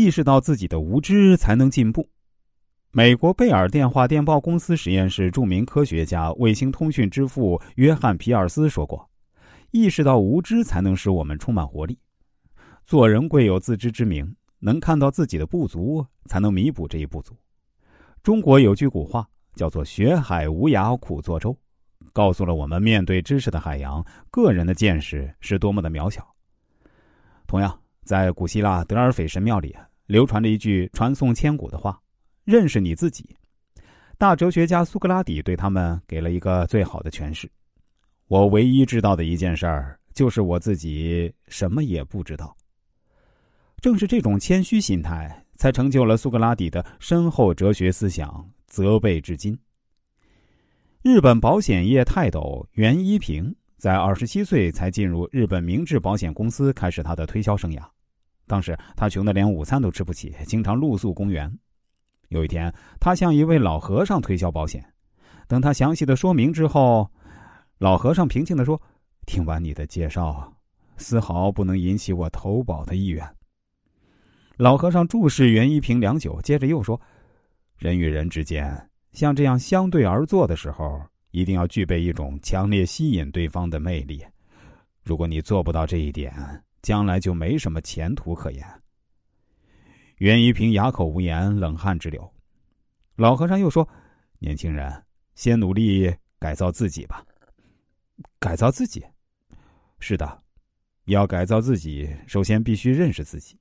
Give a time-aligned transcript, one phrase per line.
[0.00, 2.08] 意识到自己的无知，才能进步。
[2.90, 9.06] 美国贝尔电话电报公司实验室著名科学家、卫星通讯之父约翰·皮尔斯说过
[9.72, 11.98] ：“意识到无知，才能使我们充满活力。
[12.82, 17.36] 做人贵有自知之明，能看到自己的不足，才能弥补这一不足。”
[18.24, 21.54] 中国有句古话叫做“学海无涯苦作舟”，
[22.14, 26.26] 告诉了我们面对知识的海洋，个人的见识是多么的渺小。
[27.46, 29.76] 同样，在古希腊德尔斐神庙里，
[30.10, 31.96] 流传着一句传颂千古的话。
[32.44, 33.36] 认识你自己，
[34.18, 37.48] 大哲学家苏格拉底对他们给了一个最好的诠释。
[38.26, 42.56] 我唯一知道的一件事儿，就是我自己什么也不知道。
[43.80, 49.56] 正是这种谦虚心态，才成就了苏格拉底的深厚哲学思想，责备至今。
[51.02, 57.86] 日本保险业泰斗袁一平在二十七岁才进入日本明治保险公司，开始他的推销生涯。
[58.50, 61.48] 当时他穷得连午餐都吃不起，经常露宿公园。
[62.30, 64.84] 有一天，他向一位老和尚推销保险。
[65.46, 67.08] 等他详细的说明之后，
[67.78, 68.80] 老和尚平静的说
[69.24, 70.52] ：“听完你的介绍，
[70.96, 73.24] 丝毫不能引起我投保的意愿。”
[74.58, 77.00] 老和尚注视袁一平良久，接着又说
[77.78, 84.24] ：“人与人之间，像这样相对而坐的时候，一定要具备一种强烈吸引对方的魅力。
[85.04, 86.34] 如果你做不到这一点，
[86.90, 88.66] 将来就没什么前途可言。”
[90.18, 92.28] 袁一平哑口无言，冷汗直流。
[93.14, 93.88] 老和尚又说
[94.40, 94.92] ：“年轻人，
[95.36, 97.24] 先努力改造自己吧。
[98.40, 99.06] 改造自己，
[100.00, 100.42] 是的，
[101.04, 103.56] 要改造自己，首先必须认识自己。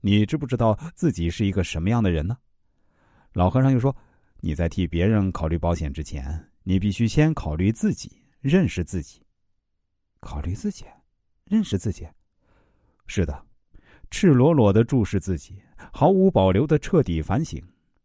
[0.00, 2.38] 你知不知道自己是一个什么样的人呢？”
[3.34, 3.94] 老和尚又说
[4.38, 9.20] ：“你在替别人考虑保险之前，你必须先考虑自己，认识自己。
[10.20, 10.84] 考虑自己，
[11.44, 12.06] 认识自己，
[13.08, 13.46] 是的。”
[14.10, 15.60] 赤裸裸的注视自己，
[15.92, 17.62] 毫无保留的彻底反省，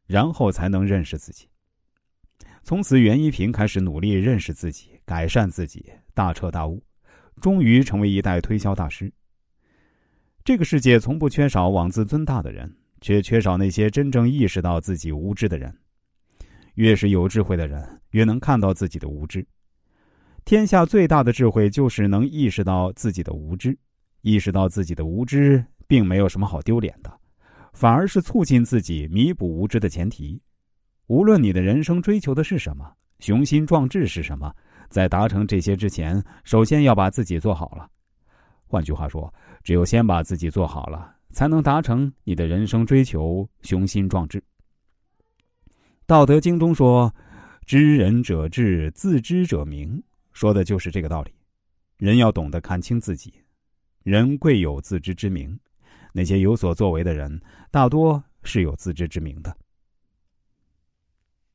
[0.08, 1.48] 然后才能认识自己。
[2.62, 6.83] 从此，袁一平开始努力认识自己，改善自己，大彻大悟，
[7.42, 9.11] 终于成为一代推销大师。
[10.44, 15.73] 这个世界从不缺少妄自尊大的人，却缺少那些真正意识到自己无知的人。
[16.76, 19.45] 越是有智慧的人，越能看到自己的无知。
[20.44, 23.77] 天下最大的智慧，就是能意识到自己的无知，
[24.23, 25.64] 意识到自己的无知。
[25.86, 27.20] 并没有什么好丢脸的，
[27.73, 30.42] 反而是促进自己弥补无知的前提。
[31.06, 34.52] 无论你的人生追求的是什么，雄心壮志是什么，
[34.89, 37.88] 在达成这些之前，首先要把自己做好了。
[38.66, 39.32] 换句话说，
[39.62, 44.39] 只有先把自己做好了，才能达成你的人生追求雄心壮志。
[46.08, 47.14] 《道德经》中说
[47.67, 50.02] ：“知人者智，自知者明。”
[50.33, 51.32] 说的就是这个道理。
[51.98, 53.33] 人要懂得看清自己，
[54.03, 55.59] 人贵有自知之明。
[56.14, 57.41] 那些有所作为的人，
[57.71, 59.58] 大多是有自知之明的。